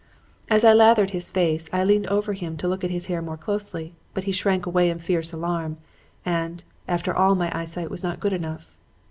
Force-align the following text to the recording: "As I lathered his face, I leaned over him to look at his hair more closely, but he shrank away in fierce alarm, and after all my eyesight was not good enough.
"As 0.49 0.65
I 0.65 0.73
lathered 0.73 1.11
his 1.11 1.29
face, 1.29 1.69
I 1.71 1.83
leaned 1.83 2.07
over 2.07 2.33
him 2.33 2.57
to 2.57 2.67
look 2.67 2.83
at 2.83 2.89
his 2.89 3.05
hair 3.05 3.21
more 3.21 3.37
closely, 3.37 3.93
but 4.15 4.23
he 4.23 4.31
shrank 4.31 4.65
away 4.65 4.89
in 4.89 4.97
fierce 4.97 5.31
alarm, 5.31 5.77
and 6.25 6.63
after 6.87 7.15
all 7.15 7.35
my 7.35 7.55
eyesight 7.55 7.91
was 7.91 8.01
not 8.03 8.19
good 8.19 8.33
enough. 8.33 8.75